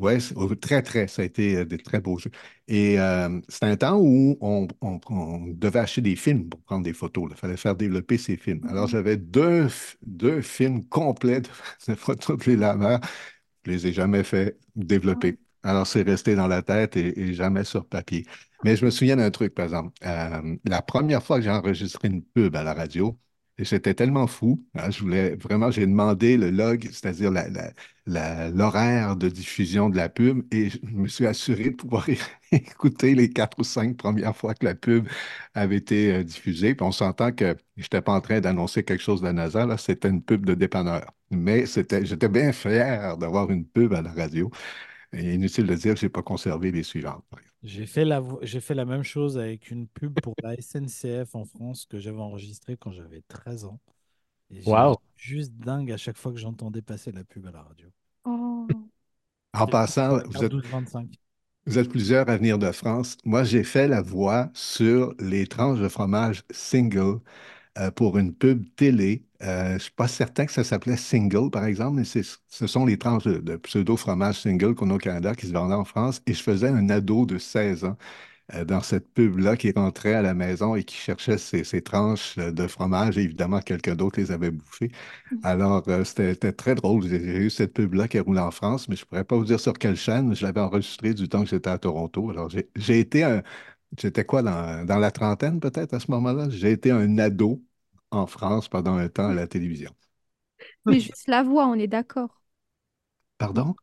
[0.00, 2.30] ouais, oh, très, très, ça a été euh, des très beaux Jeux.
[2.68, 6.84] Et euh, c'était un temps où on, on- on devait acheter des films pour prendre
[6.84, 7.28] des photos.
[7.30, 8.62] Il fallait faire développer ces films.
[8.68, 9.68] Alors, j'avais deux,
[10.02, 11.48] deux films complets de,
[11.88, 12.98] de photos de Lillehammer.
[13.64, 15.38] Je les ai jamais fait développer.
[15.62, 18.26] Alors, c'est resté dans la tête et, et jamais sur papier.
[18.62, 19.92] Mais je me souviens d'un truc, par exemple.
[20.04, 23.18] Euh, la première fois que j'ai enregistré une pub à la radio,
[23.64, 27.30] j'étais tellement fou, hein, je voulais vraiment, j'ai demandé le log, c'est-à-dire
[28.06, 32.06] l'horaire de diffusion de la pub, et je me suis assuré de pouvoir
[32.52, 35.08] écouter les quatre ou cinq premières fois que la pub
[35.54, 36.76] avait été euh, diffusée.
[36.80, 39.76] On s'entend que je n'étais pas en train d'annoncer quelque chose de la NASA, là,
[39.78, 41.12] c'était une pub de dépanneur.
[41.30, 44.50] Mais c'était, j'étais bien fier d'avoir une pub à la radio.
[45.12, 47.24] Inutile de dire que je n'ai pas conservé les suivantes.
[47.62, 51.44] J'ai fait la, j'ai fait la même chose avec une pub pour la SNCF en
[51.44, 53.80] France que j'avais enregistrée quand j'avais 13 ans.
[54.50, 55.00] Et j'ai Wow.
[55.16, 57.88] juste dingue à chaque fois que j'entendais passer la pub à la radio.
[58.24, 58.90] Oh.
[59.52, 61.14] En passant, vous êtes 12-25.
[61.66, 63.16] Vous êtes plusieurs à venir de France.
[63.24, 67.20] Moi, j'ai fait la voix sur les tranches de fromage single
[67.80, 69.24] euh, pour une pub télé.
[69.42, 72.86] Euh, je ne suis pas certain que ça s'appelait single, par exemple, mais ce sont
[72.86, 76.22] les tranches de, de pseudo-fromage single qu'on a au Canada qui se vendaient en France.
[76.26, 77.96] Et je faisais un ado de 16 ans
[78.54, 82.36] euh, dans cette pub-là qui rentrait à la maison et qui cherchait ses, ses tranches
[82.38, 83.18] de fromage.
[83.18, 84.90] Et évidemment, quelqu'un d'autre les avait bouffées.
[85.42, 87.02] Alors, euh, c'était très drôle.
[87.08, 89.44] J'ai eu cette pub-là qui a roulé en France, mais je ne pourrais pas vous
[89.44, 90.34] dire sur quelle chaîne.
[90.34, 92.30] Je l'avais enregistrée du temps que j'étais à Toronto.
[92.30, 93.42] Alors, j'ai j'ai été un.
[93.98, 96.48] J'étais quoi, dans, dans la trentaine peut-être à ce moment-là?
[96.50, 97.62] J'ai été un ado
[98.10, 99.90] en France pendant un temps à la télévision.
[100.84, 102.42] Mais juste la voix, on est d'accord.
[103.38, 103.74] Pardon?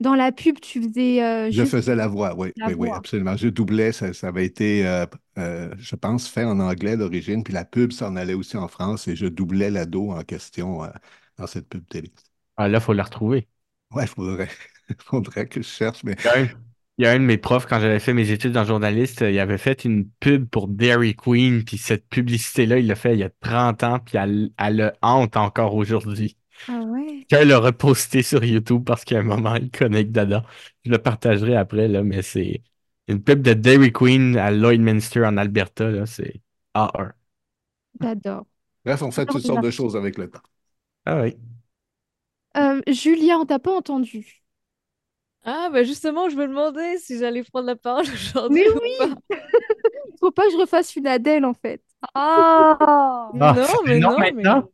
[0.00, 3.36] Dans la pub, tu faisais euh, Je juste faisais la voix, oui, la oui, absolument.
[3.36, 5.06] Je doublais, ça, ça avait été, euh,
[5.38, 8.66] euh, je pense, fait en anglais à l'origine, puis la pub s'en allait aussi en
[8.66, 10.88] France et je doublais l'ado en question euh,
[11.36, 12.12] dans cette pub télé.
[12.56, 13.48] Ah, là, il faut la retrouver.
[13.90, 14.48] Ouais, il faudrait,
[15.00, 16.16] faudrait que je cherche, mais
[16.98, 19.30] il y a un de mes profs, quand j'avais fait mes études en journaliste, euh,
[19.30, 23.18] il avait fait une pub pour Dairy Queen, puis cette publicité-là, il l'a fait il
[23.18, 26.36] y a 30 ans, puis elle, elle le hante encore aujourd'hui.
[26.68, 27.26] Ah ouais?
[27.28, 30.42] Quand il l'a reposté sur YouTube parce qu'à un moment, il connecte dedans.
[30.84, 32.62] Je le partagerai après, là, mais c'est
[33.08, 36.40] une pub de Dairy Queen à Lloydminster en Alberta, là, c'est
[36.74, 37.12] A1.
[38.00, 38.46] J'adore.
[38.84, 40.42] bref, on fait toutes sortes de choses avec le temps.
[41.06, 41.36] Ah oui.
[42.56, 44.43] Euh, Julien, on t'a pas entendu?
[45.44, 48.90] Ah, bah justement, je me demandais si j'allais prendre la parole aujourd'hui Mais ou oui
[48.96, 49.14] pas.
[50.20, 51.82] Faut pas que je refasse une Adèle en fait.
[52.14, 52.76] Oh!
[53.40, 54.70] Ah, Non, ça fait mais non non, mais maintenant?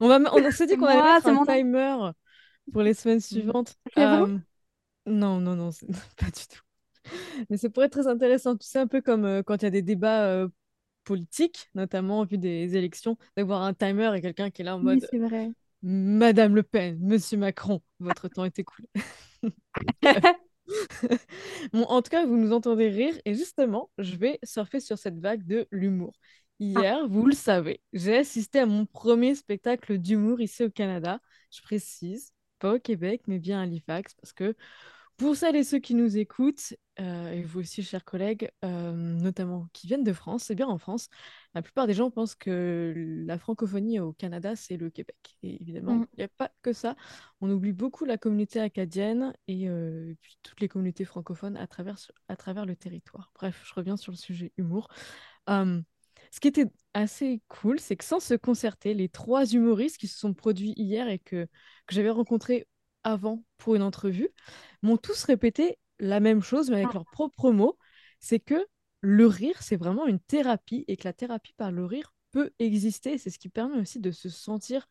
[0.00, 1.96] On va, on s'est dit qu'on allait mettre un timer
[2.72, 3.76] pour les semaines suivantes.
[3.96, 4.38] C'est vrai Euh,
[5.06, 5.86] non, non, non, c'est-
[6.18, 6.60] pas du tout.
[7.50, 8.56] Mais ça pourrait être très intéressant.
[8.56, 10.48] Tu sais, un peu comme euh, quand il y a des débats euh,
[11.04, 15.00] politiques, notamment vu des élections, d'avoir un timer et quelqu'un qui est là en Oui,
[15.00, 15.52] mode c'est vrai.
[15.86, 18.88] Madame Le Pen, Monsieur Macron, votre temps est écoulé.
[21.74, 25.18] Bon, en tout cas, vous nous entendez rire et justement, je vais surfer sur cette
[25.18, 26.14] vague de l'humour.
[26.58, 31.20] Hier, vous le savez, j'ai assisté à mon premier spectacle d'humour ici au Canada.
[31.50, 34.56] Je précise, pas au Québec, mais bien à Halifax, parce que
[35.16, 39.68] pour celles et ceux qui nous écoutent, euh, et vous aussi, chers collègues, euh, notamment
[39.72, 41.08] qui viennent de France, c'est bien en France,
[41.54, 42.92] la plupart des gens pensent que
[43.26, 45.16] la francophonie au Canada, c'est le Québec.
[45.42, 46.06] Et évidemment, Mm.
[46.14, 46.96] il n'y a pas que ça.
[47.40, 51.66] On oublie beaucoup la communauté acadienne et, euh, et puis toutes les communautés francophones à
[51.66, 51.96] travers,
[52.28, 53.30] à travers le territoire.
[53.34, 54.88] Bref, je reviens sur le sujet humour.
[55.50, 55.80] Euh,
[56.30, 60.18] ce qui était assez cool, c'est que sans se concerter, les trois humoristes qui se
[60.18, 61.46] sont produits hier et que,
[61.86, 62.66] que j'avais rencontrés
[63.04, 64.30] avant pour une entrevue
[64.82, 67.78] m'ont tous répété la même chose, mais avec leurs propres mots.
[68.20, 68.66] C'est que
[69.00, 73.18] le rire, c'est vraiment une thérapie et que la thérapie par le rire peut exister.
[73.18, 74.86] C'est ce qui permet aussi de se sentir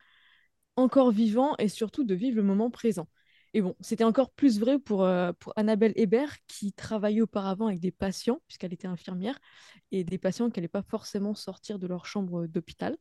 [0.76, 3.08] encore vivant et surtout de vivre le moment présent.
[3.54, 7.80] Et bon, c'était encore plus vrai pour, euh, pour Annabelle Hébert, qui travaillait auparavant avec
[7.80, 9.40] des patients, puisqu'elle était infirmière,
[9.92, 12.98] et des patients qui n'allaient pas forcément sortir de leur chambre d'hôpital.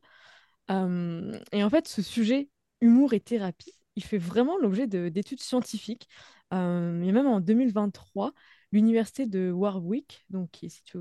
[0.69, 2.49] Euh, et en fait, ce sujet
[2.81, 6.07] humour et thérapie, il fait vraiment l'objet de- d'études scientifiques.
[6.53, 8.33] Euh, et même en 2023,
[8.71, 10.99] l'université de Warwick, donc qui est située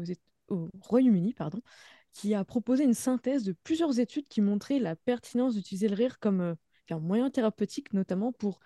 [0.48, 1.34] au Royaume-Uni,
[2.12, 6.18] qui a proposé une synthèse de plusieurs études qui montraient la pertinence d'utiliser le rire
[6.18, 6.54] comme euh,
[6.90, 8.60] un moyen thérapeutique, notamment pour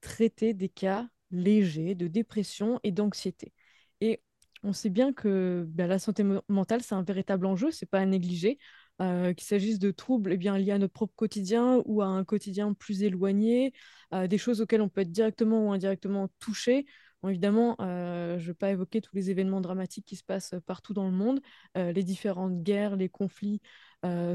[0.00, 3.52] traiter des cas légers de dépression et d'anxiété.
[4.00, 4.22] Et
[4.62, 8.06] on sait bien que ben, la santé mentale, c'est un véritable enjeu, c'est pas à
[8.06, 8.58] négliger.
[9.00, 12.24] Euh, qu'il s'agisse de troubles eh bien, liés à notre propre quotidien ou à un
[12.24, 13.72] quotidien plus éloigné,
[14.12, 16.86] euh, des choses auxquelles on peut être directement ou indirectement touché.
[17.22, 20.54] Bon, évidemment, euh, je ne vais pas évoquer tous les événements dramatiques qui se passent
[20.66, 21.40] partout dans le monde,
[21.74, 23.60] les différentes guerres, les conflits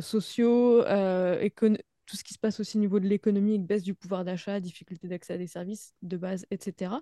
[0.02, 4.60] sociaux, tout ce qui se passe aussi au niveau de l'économie, baisse du pouvoir d'achat,
[4.62, 7.02] difficulté d'accès à des services de base, etc.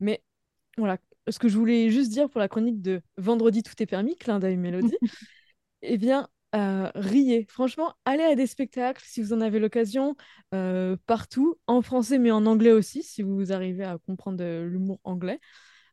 [0.00, 0.22] Mais
[0.76, 4.16] voilà, ce que je voulais juste dire pour la chronique de Vendredi, tout est permis,
[4.16, 4.56] clin d'œil
[4.90, 4.96] Mélodie,
[5.82, 7.46] eh bien, euh, riez.
[7.48, 10.16] Franchement, allez à des spectacles si vous en avez l'occasion,
[10.54, 15.00] euh, partout, en français mais en anglais aussi, si vous arrivez à comprendre de l'humour
[15.04, 15.40] anglais.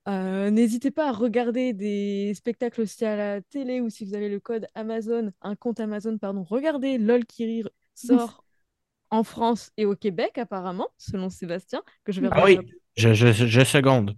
[0.08, 4.30] Euh, n'hésitez pas à regarder des spectacles aussi à la télé ou si vous avez
[4.30, 8.44] le code Amazon, un compte Amazon, pardon, regardez LOL qui rire sort
[9.12, 12.58] en France et au Québec apparemment, selon Sébastien, que je vais Ah oui,
[12.96, 14.16] je, je, je seconde.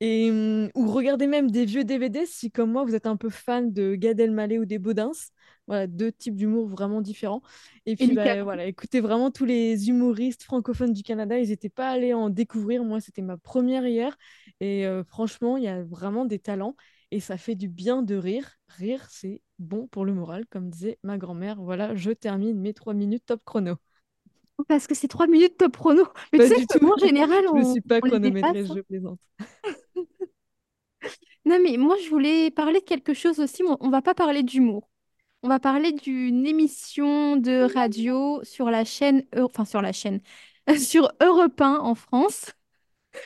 [0.00, 3.30] Et, hum, ou regardez même des vieux DVD si, comme moi, vous êtes un peu
[3.30, 5.12] fan de Gad Elmaleh ou des Baudins.
[5.66, 7.42] Voilà, deux types d'humour vraiment différents.
[7.86, 11.38] Et puis, bah, voilà, écoutez vraiment tous les humoristes francophones du Canada.
[11.38, 12.84] Ils n'étaient pas allés en découvrir.
[12.84, 14.16] Moi, c'était ma première hier.
[14.60, 16.76] Et euh, franchement, il y a vraiment des talents.
[17.10, 18.56] Et ça fait du bien de rire.
[18.68, 21.62] Rire, c'est bon pour le moral, comme disait ma grand-mère.
[21.62, 23.76] Voilà, je termine mes trois minutes top chrono.
[24.68, 26.04] Parce que c'est trois minutes top chrono.
[26.32, 26.92] Mais Pas tu sais du tout.
[26.92, 28.70] en général, Je ne on, suis pas on chronométrée, dépasse.
[28.70, 28.76] hein.
[28.76, 29.20] je plaisante.
[31.44, 33.62] Non, mais moi, je voulais parler de quelque chose aussi.
[33.62, 34.88] mais On va pas parler d'humour.
[35.42, 40.20] On va parler d'une émission de radio sur la chaîne, enfin sur la chaîne,
[40.78, 42.52] sur Europe 1 en France.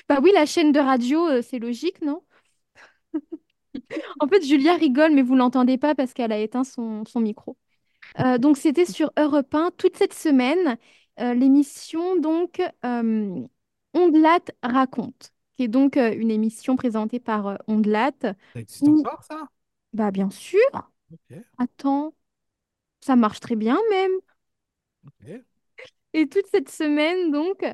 [0.08, 2.22] Bah oui, la chaîne de radio, euh, c'est logique, non?
[4.20, 7.56] En fait, Julia rigole, mais vous l'entendez pas parce qu'elle a éteint son, micro.
[8.20, 10.78] Euh, donc, c'était sur Europe 1 toute cette semaine,
[11.20, 13.46] euh, l'émission donc euh,
[13.94, 18.12] Ondelat raconte, qui est donc euh, une émission présentée par euh, Ondelat.
[18.54, 19.48] Ça existe Où, encore, ça?
[19.94, 20.60] bah bien sûr,
[21.10, 22.14] Ok, attends,
[23.00, 24.12] ça marche très bien même.
[25.06, 25.44] ok.
[26.14, 27.64] Et toute cette semaine, donc,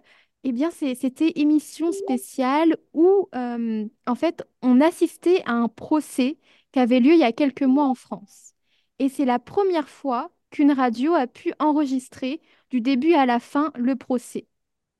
[0.45, 6.39] eh bien, c'est- c'était émission spéciale où, euh, en fait, on assistait à un procès
[6.73, 8.55] qui avait lieu il y a quelques mois en France.
[8.99, 13.73] Et c'est la première fois qu'une radio a pu enregistrer du début à la fin
[13.77, 14.47] le procès.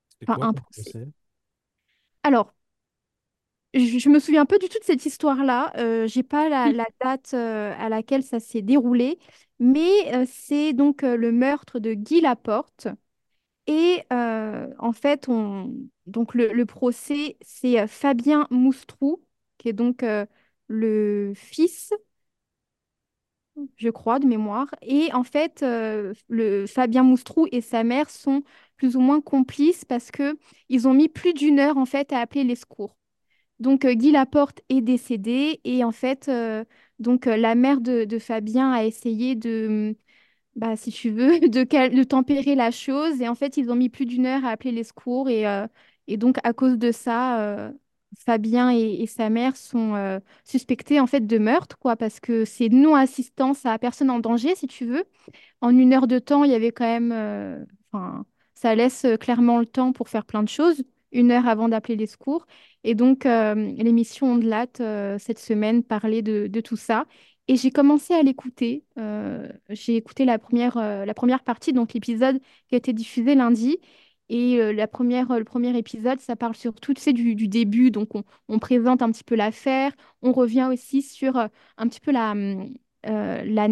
[0.09, 0.95] C'était Enfin, quoi un comme procès.
[0.95, 1.09] procès?
[2.23, 2.55] Alors,
[3.75, 5.73] je, je me souviens pas du tout de cette histoire-là.
[5.77, 9.19] Euh, j'ai pas la, la date euh, à laquelle ça s'est déroulé,
[9.59, 12.89] mais euh, c'est donc euh, le meurtre de Guy Laporte.
[13.67, 15.75] Et en fait, on...
[16.07, 19.23] donc le, le procès, c'est Fabien Moustrou,
[19.59, 20.05] qui est donc
[20.69, 21.93] le fils,
[23.77, 24.69] je crois, de mémoire.
[24.83, 25.65] Et en fait,
[26.29, 28.43] le Fabien Moustrou et sa mère sont
[28.77, 30.37] plus ou moins complices parce que
[30.69, 32.97] ils ont mis plus d'une heure en fait à appeler les secours.
[33.65, 36.67] Donc euh, Guy Laporte est décédé et en fait, euh,
[36.99, 39.97] donc euh, la mère de, Fabien a essayé de
[40.55, 41.65] bah, si tu veux, de,
[41.97, 43.23] de tempérer la chose.
[43.23, 45.31] Et en fait, ils ont mis plus d'une heure à appeler les secours.
[45.31, 45.45] Et,
[46.09, 47.73] et donc, à cause de ça,
[48.19, 53.67] Fabien et, sa mère sont suspectés en fait de meurtre, quoi, parce que c'est non-assistance
[53.67, 55.05] à personne en danger, si tu veux.
[55.63, 57.67] En une heure de temps, il y avait quand même...
[58.55, 62.07] ça laisse clairement le temps pour faire plein de choses, une heure avant d'appeler les
[62.07, 62.47] secours.
[62.83, 67.07] Et donc, euh, l'émission Ondelat, euh, cette semaine, parlait de, tout ça.
[67.49, 68.85] Et j'ai commencé à l'écouter.
[68.99, 73.79] Euh, j'ai écouté la première, la première partie, donc l'épisode qui a été diffusé lundi.
[74.31, 77.91] Et la première, le premier épisode, ça parle surtout, tu sais, du, du début.
[77.91, 79.93] Donc, on, on présente un petit peu l'affaire.
[80.23, 82.35] On revient aussi sur un petit peu la,
[83.05, 83.69] la-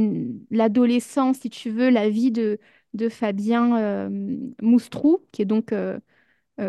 [0.51, 2.59] l'adolescence, si tu veux, la vie de,
[2.95, 4.11] de Fabien
[4.61, 5.73] Moustrou, qui est donc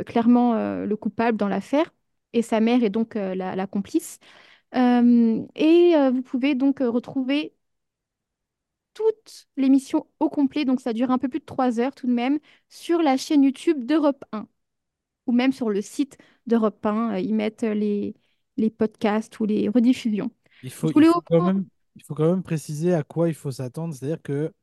[0.03, 1.93] clairement euh, le coupable dans l'affaire.
[2.33, 4.19] Et sa mère est donc euh, la, la complice.
[4.75, 7.55] Euh, et euh, vous pouvez donc euh, retrouver
[8.93, 12.11] toute l'émission au complet, donc ça dure un peu plus de trois heures tout de
[12.13, 14.47] même, sur la chaîne YouTube d'Europe 1
[15.27, 16.17] ou même sur le site
[16.47, 17.13] d'Europe 1.
[17.15, 18.15] euh, ils mettent euh, les,
[18.57, 20.31] les podcasts ou les rediffusions.
[20.61, 21.65] Il faut, il faut au quand même,
[21.95, 23.93] il faut quand même préciser à quoi il faut s'attendre.
[23.93, 24.53] C'est-à-dire que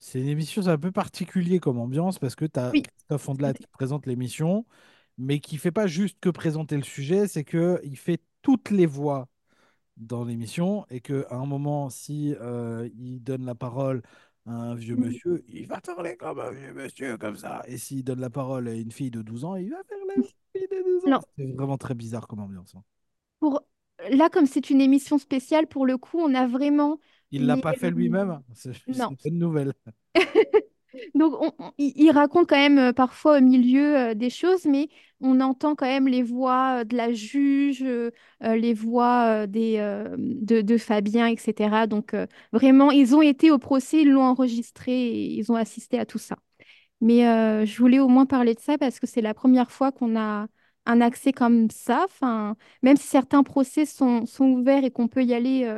[0.00, 3.28] c'est une émission, c'est un peu particulier comme ambiance parce que tu as Oui, Christophe
[3.28, 4.64] Ondelat qui présente l'émission,
[5.18, 8.86] mais qui fait pas juste que présenter le sujet, c'est que il fait toutes les
[8.86, 9.28] voix
[9.96, 14.02] dans l'émission et que à un moment, si euh, il donne la parole
[14.46, 17.62] à un vieux monsieur, il va parler comme un vieux monsieur, comme ça.
[17.66, 20.22] Et s'il donne la parole à une fille de 12 ans, il va faire la
[20.22, 21.20] fille de 12 ans.
[21.36, 22.74] C'est vraiment très bizarre comme ambiance.
[22.74, 22.82] hein.
[23.38, 23.62] pour...
[24.10, 26.98] Là, comme c'est une émission spéciale, pour le coup, on a vraiment
[27.30, 28.40] Il l'a pas fait lui-même.
[28.52, 29.72] C'est une bonne nouvelle.
[31.14, 34.88] Donc, on- on- il raconte quand même euh, parfois au milieu euh, des choses, mais
[35.20, 37.84] on entend quand même les voix euh, de la juge,
[38.40, 39.78] les voix des,
[40.18, 41.86] de, Fabien, etc.
[41.86, 42.14] Donc,
[42.52, 46.18] vraiment, ils ont été au procès, ils l'ont enregistré et ils ont assisté à tout
[46.18, 46.36] ça.
[47.00, 47.22] Mais
[47.66, 50.48] je voulais au moins parler de ça parce que c'est la première fois qu'on a
[50.86, 52.04] un accès comme ça.
[52.06, 55.70] Enfin, même si certains procès sont, sont ouverts et qu'on peut y aller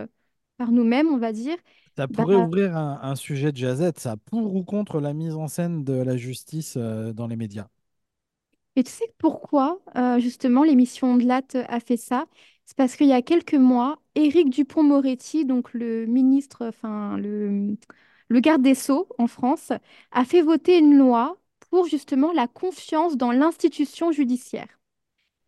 [0.58, 1.56] par nous-mêmes, on va dire.
[1.96, 5.34] Ça Bah, pourrait ouvrir un, un sujet de jazette, ça, pour ou contre la mise
[5.34, 7.68] en scène de la justice euh, dans les médias?
[8.76, 12.26] Et tu sais pourquoi, euh, justement, l'émission de Latte a fait ça?
[12.66, 17.76] C'est parce qu'il y a quelques mois, Éric Dupond-Moretti, donc le ministre, enfin le,
[18.28, 19.72] le garde des Sceaux en France,
[20.12, 21.38] a fait voter une loi
[21.70, 24.78] pour justement la confiance dans l'institution judiciaire.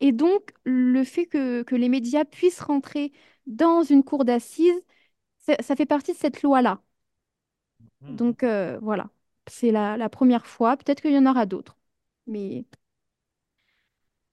[0.01, 3.13] Et donc, le fait que, que les médias puissent rentrer
[3.47, 4.81] dans une cour d'assises,
[5.63, 6.83] ça, fait partie de cette loi-là.
[8.01, 8.19] Mhm.
[8.19, 9.11] Donc, euh, voilà,
[9.47, 10.77] c'est la, la première fois.
[10.77, 11.77] Peut-être qu'il y en aura d'autres.
[12.27, 12.65] Mais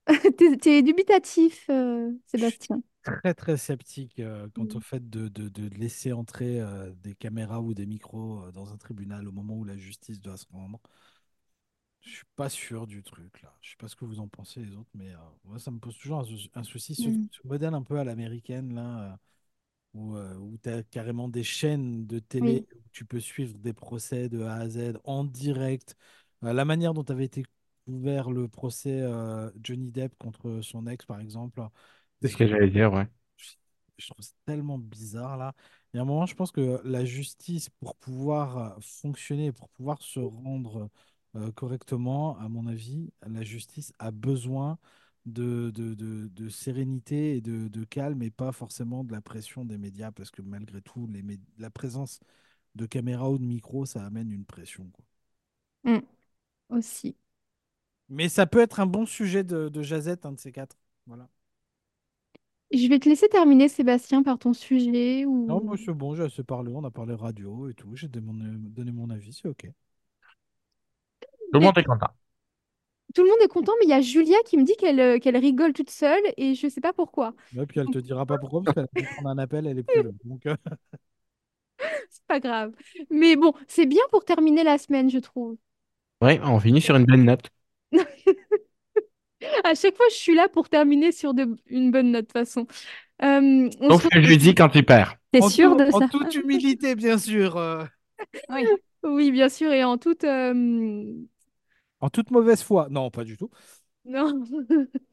[0.37, 2.81] t'es, t'es dubitatif, euh, Je suis Sébastien.
[3.03, 4.81] très très sceptique euh, quant au Mm.
[4.81, 6.61] fait de, de- de laisser entrer
[7.03, 10.45] des caméras ou des micros dans un tribunal au moment où la justice doit se
[10.51, 10.79] rendre.
[12.01, 13.53] Je suis pas sûr du truc là.
[13.61, 15.11] Je sais pas ce que vous en pensez les autres, mais
[15.43, 16.95] moi ça me pose toujours un, sou- un souci.
[16.95, 17.29] Ce, Mm.
[17.31, 19.17] ce modèle un peu à l'américaine là,
[19.95, 22.67] où, euh, où tu as carrément des chaînes de télé Oui.
[22.75, 25.97] où tu peux suivre des procès de A à Z en direct.
[26.45, 27.45] Euh, la manière dont avait été
[27.87, 31.61] ouvert le procès euh, Johnny Depp contre son ex, par exemple,
[32.21, 33.07] C'est ce que j'allais dire, ouais.
[33.37, 33.51] je
[33.97, 35.53] je trouve ça tellement bizarre là.
[35.93, 39.69] Il y a un moment, je pense que la justice, pour pouvoir euh, fonctionner, pour
[39.69, 40.89] pouvoir se rendre
[41.55, 44.77] correctement, à mon avis, la justice a besoin
[45.25, 49.65] de, de, de- de sérénité et de, de calme et pas forcément de la pression
[49.65, 51.23] des médias parce que malgré tout, les
[51.57, 52.19] la présence
[52.75, 55.05] de caméra ou de micro, ça amène une pression, quoi.
[55.83, 56.01] Mm.
[56.69, 57.15] Aussi.
[58.09, 60.77] Mais ça peut être un bon sujet de, de jazette, un de ces quatre.
[61.07, 61.29] Voilà.
[62.71, 65.77] Je vais te laisser terminer, Sébastien, par ton sujet Non, moi ou...
[65.77, 69.33] c'est bon, j'ai assez parlé, on a parlé radio et tout, j'ai donné mon, avis,
[69.33, 69.67] c'est ok.
[71.51, 72.09] Tout le monde est content.
[73.15, 75.19] Tout le monde est content, mais il y a Julia qui me dit qu'elle euh,
[75.19, 77.35] qu'elle rigole toute seule et je sais pas pourquoi.
[77.53, 80.01] Ouais, puis elle te dira pas pourquoi, parce qu'elle prendre un appel, elle est plus
[80.01, 80.09] là.
[80.25, 80.55] Donc, euh,
[82.09, 82.73] C'est pas grave.
[83.09, 85.57] Mais bon, c'est bien pour terminer la semaine, je trouve.
[86.21, 87.49] Ouais, on finit sur une belle note.
[89.63, 92.33] À chaque fois, je suis là pour terminer sur de- une bonne note, de toute
[92.33, 92.67] façon.
[93.23, 95.15] Euh, on se Sauf le jeudi quand tu perds.
[95.31, 96.07] T'es en, sûr tout- de en ça?
[96.09, 97.57] toute humilité, bien sûr.
[97.57, 97.83] euh,
[98.49, 98.75] Oui.
[99.03, 100.23] Oui, bien sûr, et en toute...
[100.23, 100.53] euh,
[101.99, 102.87] en toute mauvaise foi.
[102.89, 103.49] Non, pas du tout.
[104.05, 104.43] Non.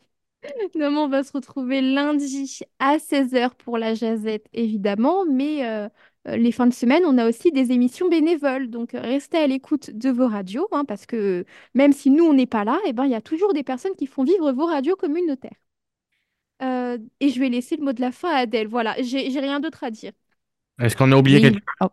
[0.75, 5.89] Non, mais on va se retrouver lundi à 16h pour la Jazette, évidemment, mais euh,
[6.27, 8.69] les fins de semaine, on a aussi des émissions bénévoles.
[8.69, 12.47] Donc, restez à l'écoute de vos radios, hein, parce que même si nous, on n'est
[12.47, 14.97] pas là, eh ben, il y a toujours des personnes qui font vivre vos radios
[14.97, 15.57] communautaires.
[16.63, 18.69] Euh, et je vais laisser le mot de la fin à Adèle.
[18.69, 20.13] Voilà, j'ai rien d'autre à dire.
[20.81, 21.63] Est-ce qu'on a oublié quelque Oui.
[21.81, 21.89] Oh.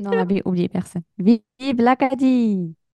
[0.00, 1.02] Non, on avait oublié personne.
[1.18, 1.42] Vive
[1.78, 2.74] l'Acadie!